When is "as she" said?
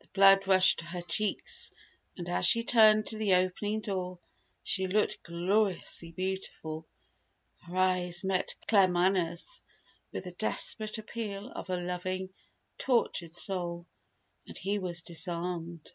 2.28-2.64